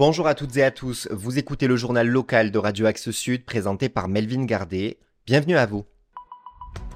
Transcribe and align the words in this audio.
Bonjour 0.00 0.26
à 0.26 0.34
toutes 0.34 0.56
et 0.56 0.62
à 0.62 0.70
tous, 0.70 1.08
vous 1.10 1.38
écoutez 1.38 1.66
le 1.66 1.76
journal 1.76 2.08
local 2.08 2.50
de 2.50 2.58
Radio 2.58 2.86
Axe 2.86 3.10
Sud 3.10 3.44
présenté 3.44 3.90
par 3.90 4.08
Melvin 4.08 4.46
Gardet. 4.46 4.96
Bienvenue 5.26 5.58
à 5.58 5.66
vous. 5.66 5.84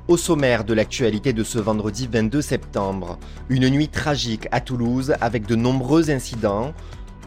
Au 0.09 0.16
sommaire 0.16 0.64
de 0.64 0.73
l'actualité 0.73 1.35
de 1.35 1.45
ce 1.45 1.59
vendredi 1.59 2.09
22 2.11 2.40
septembre, 2.40 3.18
une 3.50 3.68
nuit 3.68 3.89
tragique 3.89 4.48
à 4.53 4.62
Toulouse 4.62 5.12
avec 5.21 5.45
de 5.45 5.54
nombreux 5.54 6.11
incidents, 6.11 6.72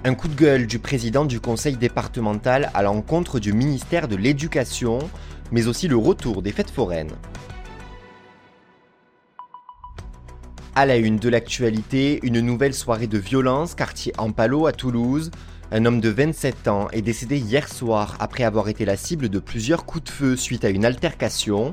un 0.04 0.16
coup 0.16 0.28
de 0.28 0.34
gueule 0.34 0.66
du 0.66 0.80
président 0.80 1.26
du 1.26 1.40
conseil 1.40 1.78
départemental 1.78 2.72
à 2.74 2.82
l'encontre 2.82 3.40
du 3.40 3.54
ministère 3.54 4.08
de 4.08 4.16
l'Éducation, 4.16 4.98
mais 5.52 5.68
aussi 5.68 5.88
le 5.88 5.98
retour 5.98 6.42
des 6.42 6.54
fêtes 6.54 6.72
foraines. 6.72 7.14
À 10.74 10.88
la 10.88 10.98
une 10.98 11.18
de 11.18 11.30
l'actualité, 11.30 12.20
une 12.24 12.40
nouvelle 12.40 12.74
soirée 12.74 13.06
de 13.06 13.20
violence, 13.20 13.76
quartier 13.76 14.12
Ampalo 14.18 14.66
à 14.66 14.72
Toulouse. 14.72 15.30
Un 15.70 15.84
homme 15.84 16.00
de 16.00 16.08
27 16.08 16.70
ans 16.70 16.88
est 16.94 17.02
décédé 17.02 17.38
hier 17.38 17.68
soir 17.68 18.16
après 18.22 18.46
avoir 18.46 18.70
été 18.70 18.86
la 18.86 18.96
cible 18.96 19.28
de 19.28 19.38
plusieurs 19.38 19.86
coups 19.86 20.06
de 20.06 20.10
feu 20.10 20.36
suite 20.38 20.64
à 20.64 20.70
une 20.70 20.86
altercation. 20.86 21.72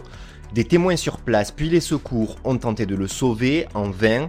Des 0.53 0.65
témoins 0.65 0.97
sur 0.97 1.19
place 1.19 1.53
puis 1.53 1.69
les 1.69 1.79
secours 1.79 2.35
ont 2.43 2.59
tenté 2.59 2.87
de 2.87 2.97
le 2.97 3.07
sauver 3.07 3.69
en 3.73 3.91
vain. 3.91 4.27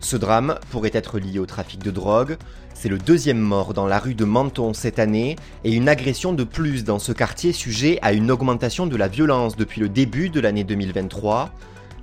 Ce 0.00 0.18
drame 0.18 0.58
pourrait 0.70 0.90
être 0.92 1.18
lié 1.18 1.38
au 1.38 1.46
trafic 1.46 1.82
de 1.82 1.90
drogue. 1.90 2.36
C'est 2.74 2.90
le 2.90 2.98
deuxième 2.98 3.40
mort 3.40 3.72
dans 3.72 3.86
la 3.86 3.98
rue 3.98 4.14
de 4.14 4.26
Menton 4.26 4.74
cette 4.74 4.98
année 4.98 5.36
et 5.64 5.72
une 5.72 5.88
agression 5.88 6.34
de 6.34 6.44
plus 6.44 6.84
dans 6.84 6.98
ce 6.98 7.12
quartier 7.12 7.54
sujet 7.54 7.98
à 8.02 8.12
une 8.12 8.30
augmentation 8.30 8.86
de 8.86 8.96
la 8.96 9.08
violence 9.08 9.56
depuis 9.56 9.80
le 9.80 9.88
début 9.88 10.28
de 10.28 10.38
l'année 10.38 10.64
2023. 10.64 11.50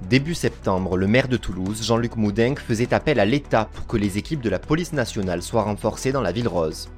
Début 0.10 0.34
septembre, 0.34 0.98
le 0.98 1.06
maire 1.06 1.28
de 1.28 1.38
Toulouse, 1.38 1.84
Jean-Luc 1.84 2.16
Moudenc, 2.16 2.56
faisait 2.58 2.96
appel 2.96 3.20
à 3.20 3.26
l'État 3.26 3.70
pour 3.74 3.86
que 3.86 3.96
les 3.96 4.18
équipes 4.18 4.42
de 4.42 4.50
la 4.50 4.60
police 4.60 4.92
nationale 4.92 5.44
soient 5.44 5.64
renforcées 5.64 6.12
dans 6.12 6.22
la 6.22 6.32
ville 6.32 6.48
rose. 6.48 6.90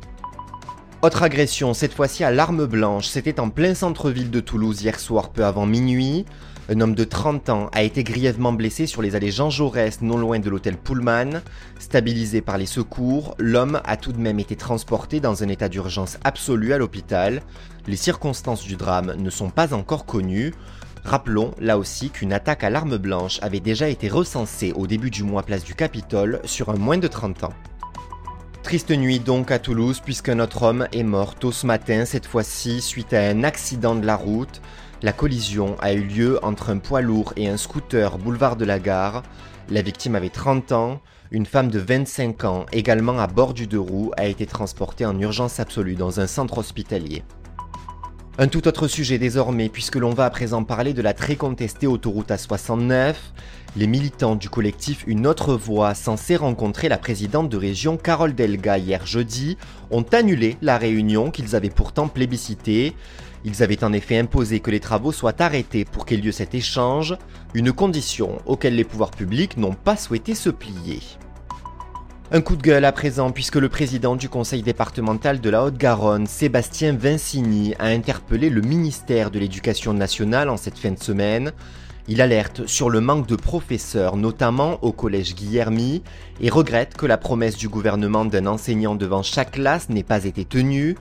Autre 1.08 1.24
agression, 1.24 1.74
cette 1.74 1.94
fois-ci 1.94 2.26
à 2.26 2.32
l'arme 2.32 2.66
blanche, 2.66 3.08
c'était 3.08 3.40
en 3.40 3.50
plein 3.50 3.74
centre-ville 3.74 4.30
de 4.30 4.42
Toulouse 4.42 4.82
hier 4.82 5.00
soir 5.00 5.30
peu 5.30 5.46
avant 5.46 5.66
minuit. 5.66 6.26
Un 6.68 6.82
homme 6.82 6.96
de 6.96 7.06
30 7.06 7.48
ans 7.48 7.70
a 7.72 7.84
été 7.84 8.04
grièvement 8.04 8.52
blessé 8.52 8.88
sur 8.88 9.02
les 9.02 9.16
allées 9.16 9.32
Jean 9.32 9.50
Jaurès, 9.50 10.02
non 10.02 10.18
loin 10.18 10.40
de 10.40 10.50
l'hôtel 10.50 10.76
Pullman. 10.76 11.40
Stabilisé 11.80 12.42
par 12.42 12.58
les 12.58 12.66
secours, 12.66 13.36
l'homme 13.40 13.80
a 13.86 13.96
tout 13.96 14.12
de 14.12 14.20
même 14.20 14.38
été 14.38 14.58
transporté 14.58 15.22
dans 15.22 15.46
un 15.46 15.48
état 15.48 15.70
d'urgence 15.70 16.18
absolu 16.26 16.74
à 16.74 16.78
l'hôpital. 16.78 17.42
Les 17.88 17.96
circonstances 17.96 18.66
du 18.66 18.76
drame 18.76 19.16
ne 19.18 19.30
sont 19.30 19.50
pas 19.50 19.74
encore 19.74 20.06
connues. 20.06 20.54
Rappelons 21.06 21.54
là 21.62 21.78
aussi 21.78 22.10
qu'une 22.10 22.34
attaque 22.34 22.66
à 22.66 22.70
l'arme 22.70 22.98
blanche 22.98 23.40
avait 23.42 23.62
déjà 23.62 23.88
été 23.88 24.10
recensée 24.10 24.74
au 24.74 24.88
début 24.88 25.10
du 25.10 25.24
mois 25.24 25.44
place 25.44 25.64
du 25.64 25.74
Capitole 25.74 26.42
sur 26.44 26.68
un 26.68 26.76
moins 26.76 26.98
de 26.98 27.08
30 27.08 27.46
ans. 27.46 27.54
Triste 28.68 28.92
nuit 28.92 29.22
donc 29.22 29.50
à 29.50 29.60
Toulouse 29.60 30.02
puisqu'un 30.04 30.42
autre 30.42 30.64
homme 30.64 30.90
est 30.92 31.04
mort 31.04 31.36
tôt 31.36 31.54
ce 31.54 31.66
matin, 31.66 32.04
cette 32.04 32.26
fois-ci 32.26 32.82
suite 32.82 33.14
à 33.14 33.22
un 33.22 33.46
accident 33.46 33.96
de 33.96 34.06
la 34.06 34.18
route. 34.18 34.62
La 35.02 35.14
collision 35.14 35.78
a 35.80 35.94
eu 35.94 36.02
lieu 36.02 36.44
entre 36.44 36.70
un 36.70 36.80
poids 36.80 37.00
lourd 37.00 37.32
et 37.38 37.48
un 37.48 37.56
scooter 37.56 38.18
boulevard 38.18 38.58
de 38.58 38.66
la 38.66 38.80
gare. 38.80 39.23
La 39.70 39.82
victime 39.82 40.16
avait 40.16 40.28
30 40.28 40.73
ans. 40.73 41.00
Une 41.32 41.45
femme 41.45 41.70
de 41.70 41.80
25 41.80 42.44
ans, 42.44 42.66
également 42.73 43.18
à 43.20 43.28
bord 43.28 43.54
du 43.54 43.68
deux 43.68 43.80
roues, 43.80 44.12
a 44.18 44.26
été 44.26 44.45
transportée 44.45 45.06
en 45.06 45.18
urgence 45.18 45.62
absolue 45.62 45.95
dans 45.95 46.20
un 46.20 46.28
centre 46.28 46.58
hospitalier. 46.58 47.23
Un 48.40 48.48
tout 48.50 48.68
autre 48.68 48.88
sujet 48.88 49.18
désormais, 49.18 49.68
puisque 49.68 49.96
l'on 49.96 50.14
va 50.14 50.26
à 50.26 50.30
présent 50.30 50.64
parler 50.64 50.94
de 50.94 51.02
la 51.02 51.16
très 51.16 51.36
contestée 51.36 51.88
autoroute 51.88 52.30
A69. 52.30 53.16
Les 53.76 53.88
militants 53.88 54.36
du 54.36 54.48
collectif 54.48 55.04
Une 55.08 55.26
autre 55.26 55.56
voie, 55.56 55.96
censés 55.96 56.36
rencontrer 56.36 56.88
la 56.88 57.00
présidente 57.00 57.50
de 57.50 57.58
région 57.58 57.98
Carole 57.98 58.36
Delga 58.36 58.78
hier 58.78 59.08
jeudi, 59.08 59.58
ont 59.89 60.06
annulé 60.11 60.56
la 60.61 60.78
réunion 60.78 61.32
qu'ils 61.32 61.56
avaient 61.56 61.72
pourtant 61.72 62.08
plébiscitée. 62.08 62.94
Ils 63.44 63.64
avaient 63.64 63.84
en 63.84 63.92
effet 63.92 64.20
imposé 64.20 64.60
que 64.60 64.70
les 64.70 64.80
travaux 64.80 65.11
soient 65.11 65.42
arrêtés 65.42 65.84
pour 65.84 66.06
qu'ait 66.06 66.17
lieu 66.17 66.32
cet 66.32 66.54
échange, 66.54 67.17
une 67.56 67.72
condition 67.72 68.38
auquel 68.45 68.76
les 68.76 68.84
pouvoirs 68.84 69.10
publics 69.10 69.58
n'ont 69.58 69.73
pas 69.73 69.98
souhaité 69.98 70.36
se 70.36 70.52
plier. 70.52 71.00
Un 72.30 72.42
coup 72.42 72.58
de 72.58 72.61
gueule 72.61 72.83
à 72.83 72.92
présent 72.92 73.32
puisque 73.32 73.55
le 73.55 73.70
président 73.70 74.17
du 74.17 74.27
conseil 74.27 74.61
départemental 74.61 75.39
de 75.39 75.49
la 75.49 75.64
Haute-Garonne, 75.64 76.27
Sébastien 76.27 76.92
Vincini, 76.92 77.73
a 77.80 77.86
interpellé 77.86 78.49
le 78.49 78.60
ministère 78.60 79.32
de 79.32 79.39
l'Éducation 79.39 79.93
nationale 79.93 80.49
en 80.49 80.58
cette 80.58 80.77
fin 80.77 80.92
de 80.92 81.02
semaine. 81.02 81.54
Il 82.10 82.21
alerte 82.21 82.67
sur 82.67 82.89
le 82.89 82.99
manque 82.99 83.27
de 83.27 83.37
professeurs, 83.37 84.17
notamment 84.17 84.77
au 84.82 84.92
collège 84.92 85.36
Guillermy, 85.36 86.04
et 86.42 86.49
regrette 86.49 86.98
que 86.98 87.05
la 87.05 87.17
promesse 87.17 87.55
du 87.55 87.70
gouvernement 87.70 88.26
d'un 88.26 88.45
enseignant 88.45 88.95
devant 88.95 89.23
chaque 89.23 89.52
classe 89.52 89.87
n'ait 89.87 90.04
pas 90.04 90.26
été 90.26 90.43
tenue. 90.43 90.98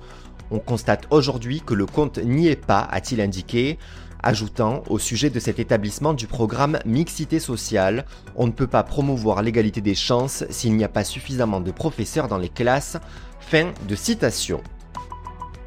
On 0.51 0.59
constate 0.59 1.07
aujourd'hui 1.11 1.61
que 1.61 1.75
le 1.75 1.87
compte 1.87 2.19
n'y 2.19 2.49
est 2.49 2.65
pas, 2.65 2.87
a-t-il 2.91 3.21
indiqué, 3.21 3.79
ajoutant 4.23 4.83
au 4.89 4.99
sujet 4.99 5.31
de 5.31 5.41
cet 5.41 5.59
établissement 5.59 6.15
du 6.15 6.27
programme 6.27 6.79
Mixité 6.85 7.39
sociale, 7.39 8.05
on 8.37 8.47
ne 8.47 8.53
peut 8.53 8.67
pas 8.67 8.83
promouvoir 8.83 9.43
l'égalité 9.43 9.81
des 9.81 9.95
chances 9.95 10.45
s'il 10.51 10.77
n'y 10.77 10.85
a 10.85 10.89
pas 10.89 11.05
suffisamment 11.05 11.61
de 11.61 11.71
professeurs 11.71 12.29
dans 12.29 12.39
les 12.39 12.49
classes. 12.49 12.97
Fin 13.41 13.73
de 13.89 13.95
citation. 13.95 14.63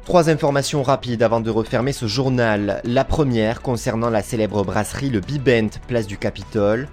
Trois 0.04 0.28
informations 0.28 0.82
rapides 0.82 1.22
avant 1.22 1.40
de 1.40 1.50
refermer 1.50 1.92
ce 1.92 2.06
journal. 2.06 2.80
La 2.84 3.04
première 3.04 3.62
concernant 3.62 4.10
la 4.10 4.22
célèbre 4.22 4.64
brasserie 4.64 5.10
Le 5.10 5.20
Bibent, 5.20 5.70
place 5.86 6.06
du 6.06 6.18
Capitole. 6.18 6.88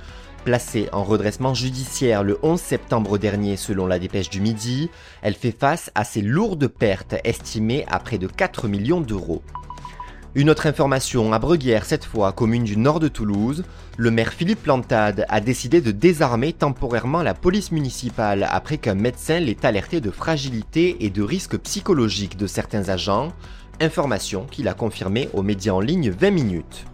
Placée 0.48 0.88
en 0.94 1.04
redressement 1.04 1.54
judiciaire 1.54 2.24
le 2.24 2.40
11 2.42 2.58
septembre 2.58 3.18
dernier 3.18 3.58
selon 3.58 3.86
la 3.86 4.00
dépêche 4.00 4.30
du 4.30 4.40
Midi, 4.40 4.90
elle 5.22 5.34
fait 5.34 5.52
face 5.52 5.92
à 5.94 6.06
ses 6.06 6.22
lourdes 6.22 6.70
pertes 6.70 7.16
estimées 7.26 7.84
à 7.90 8.00
près 8.00 8.18
de 8.18 8.28
4 8.28 8.70
millions 8.70 9.02
d'euros. 9.02 9.42
Une 10.36 10.50
autre 10.50 10.66
information, 10.66 11.34
à 11.34 11.40
Breguière 11.40 11.84
cette 11.84 12.06
fois, 12.06 12.32
commune 12.32 12.64
du 12.64 12.78
nord 12.78 13.02
de 13.02 13.10
Toulouse, 13.10 13.66
le 13.98 14.10
maire 14.10 14.32
Philippe 14.32 14.64
Plantade 14.64 15.26
a 15.28 15.42
décidé 15.42 15.82
de 15.82 15.92
désarmer 15.92 16.54
temporairement 16.54 17.24
la 17.24 17.34
police 17.34 17.74
municipale 17.74 18.48
après 18.50 18.78
qu'un 18.78 18.96
médecin 18.96 19.42
l'ait 19.42 19.66
alerté 19.66 20.00
de 20.00 20.12
fragilité 20.12 20.96
et 21.02 21.10
de 21.10 21.24
risques 21.24 21.58
psychologiques 21.58 22.38
de 22.38 22.48
certains 22.48 22.88
agents, 22.88 23.34
information 23.82 24.46
qu'il 24.50 24.70
a 24.70 24.74
confirmée 24.74 25.28
aux 25.34 25.44
médias 25.44 25.74
en 25.74 25.82
ligne 25.82 26.10
20 26.10 26.32
minutes. 26.32 26.86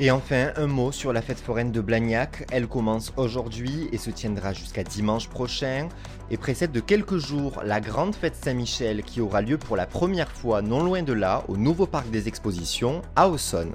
Et 0.00 0.12
enfin, 0.12 0.52
un 0.54 0.68
mot 0.68 0.92
sur 0.92 1.12
la 1.12 1.20
fête 1.20 1.40
foraine 1.40 1.72
de 1.72 1.80
Blagnac. 1.80 2.46
Elle 2.52 2.68
commence 2.68 3.12
aujourd'hui 3.16 3.88
et 3.90 3.98
se 3.98 4.10
tiendra 4.10 4.52
jusqu'à 4.52 4.84
dimanche 4.84 5.28
prochain 5.28 5.88
et 6.30 6.36
précède 6.36 6.70
de 6.70 6.78
quelques 6.78 7.16
jours 7.16 7.60
la 7.64 7.80
grande 7.80 8.14
fête 8.14 8.36
Saint-Michel 8.36 9.02
qui 9.02 9.20
aura 9.20 9.42
lieu 9.42 9.58
pour 9.58 9.76
la 9.76 9.86
première 9.86 10.30
fois 10.30 10.62
non 10.62 10.84
loin 10.84 11.02
de 11.02 11.12
là 11.12 11.42
au 11.48 11.56
nouveau 11.56 11.86
parc 11.86 12.10
des 12.10 12.28
expositions 12.28 13.02
à 13.16 13.28
Aussonne. 13.28 13.72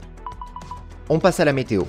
On 1.09 1.19
passe 1.19 1.41
à 1.41 1.45
la 1.45 1.51
météo. 1.51 1.83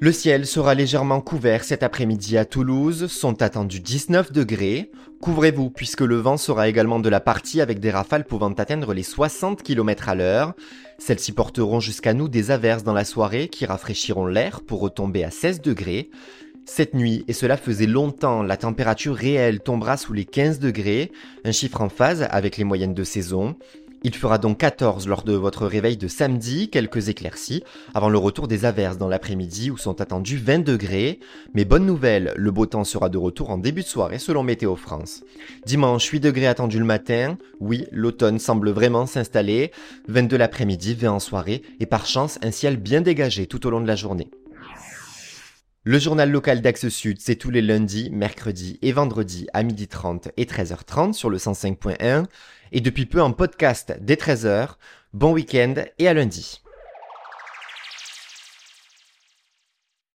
Le 0.00 0.10
ciel 0.10 0.44
sera 0.44 0.74
légèrement 0.74 1.20
couvert 1.20 1.62
cet 1.62 1.84
après-midi 1.84 2.36
à 2.36 2.44
Toulouse, 2.44 3.06
sont 3.06 3.42
attendus 3.42 3.78
19 3.78 4.32
degrés. 4.32 4.90
Couvrez-vous 5.20 5.70
puisque 5.70 6.00
le 6.00 6.16
vent 6.16 6.36
sera 6.36 6.68
également 6.68 6.98
de 6.98 7.08
la 7.08 7.20
partie 7.20 7.60
avec 7.60 7.78
des 7.78 7.92
rafales 7.92 8.24
pouvant 8.24 8.52
atteindre 8.52 8.92
les 8.92 9.04
60 9.04 9.62
km 9.62 10.08
à 10.08 10.16
l'heure. 10.16 10.54
Celles-ci 10.98 11.30
porteront 11.30 11.78
jusqu'à 11.78 12.12
nous 12.12 12.28
des 12.28 12.50
averses 12.50 12.82
dans 12.82 12.92
la 12.92 13.04
soirée 13.04 13.48
qui 13.48 13.66
rafraîchiront 13.66 14.26
l'air 14.26 14.62
pour 14.62 14.80
retomber 14.80 15.22
à 15.22 15.30
16 15.30 15.60
degrés. 15.60 16.10
Cette 16.66 16.94
nuit, 16.94 17.24
et 17.28 17.34
cela 17.34 17.56
faisait 17.56 17.86
longtemps, 17.86 18.42
la 18.42 18.56
température 18.56 19.14
réelle 19.14 19.60
tombera 19.60 19.98
sous 19.98 20.14
les 20.14 20.24
15 20.24 20.58
degrés, 20.60 21.12
un 21.44 21.52
chiffre 21.52 21.82
en 21.82 21.90
phase 21.90 22.26
avec 22.30 22.56
les 22.56 22.64
moyennes 22.64 22.94
de 22.94 23.04
saison. 23.04 23.54
Il 24.06 24.14
fera 24.14 24.36
donc 24.36 24.58
14 24.58 25.08
lors 25.08 25.22
de 25.22 25.32
votre 25.32 25.66
réveil 25.66 25.96
de 25.96 26.08
samedi, 26.08 26.68
quelques 26.68 27.08
éclaircies, 27.08 27.64
avant 27.94 28.10
le 28.10 28.18
retour 28.18 28.48
des 28.48 28.66
averses 28.66 28.98
dans 28.98 29.08
l'après-midi 29.08 29.70
où 29.70 29.78
sont 29.78 30.02
attendus 30.02 30.36
20 30.36 30.58
degrés. 30.58 31.20
Mais 31.54 31.64
bonne 31.64 31.86
nouvelle, 31.86 32.34
le 32.36 32.50
beau 32.50 32.66
temps 32.66 32.84
sera 32.84 33.08
de 33.08 33.16
retour 33.16 33.48
en 33.48 33.56
début 33.56 33.80
de 33.80 33.86
soirée 33.86 34.18
selon 34.18 34.42
Météo 34.42 34.76
France. 34.76 35.24
Dimanche, 35.64 36.06
8 36.06 36.20
degrés 36.20 36.46
attendus 36.46 36.78
le 36.78 36.84
matin. 36.84 37.38
Oui, 37.60 37.86
l'automne 37.92 38.38
semble 38.38 38.72
vraiment 38.72 39.06
s'installer. 39.06 39.72
22 40.08 40.36
l'après-midi, 40.36 40.92
20 40.92 41.10
en 41.10 41.18
soirée 41.18 41.62
et 41.80 41.86
par 41.86 42.04
chance 42.04 42.38
un 42.42 42.50
ciel 42.50 42.76
bien 42.76 43.00
dégagé 43.00 43.46
tout 43.46 43.66
au 43.66 43.70
long 43.70 43.80
de 43.80 43.86
la 43.86 43.96
journée. 43.96 44.28
Le 45.86 45.98
journal 45.98 46.30
local 46.30 46.62
d'Axe 46.62 46.88
Sud, 46.88 47.18
c'est 47.20 47.36
tous 47.36 47.50
les 47.50 47.60
lundis, 47.60 48.08
mercredis 48.10 48.78
et 48.80 48.90
vendredis 48.90 49.48
à 49.52 49.62
12h30 49.62 50.30
et 50.38 50.46
13h30 50.46 51.12
sur 51.12 51.28
le 51.28 51.36
105.1 51.36 52.24
et 52.72 52.80
depuis 52.80 53.04
peu 53.04 53.20
en 53.20 53.32
podcast 53.32 53.94
dès 54.00 54.14
13h. 54.14 54.76
Bon 55.12 55.34
week-end 55.34 55.74
et 55.98 56.08
à 56.08 56.14
lundi. 56.14 56.63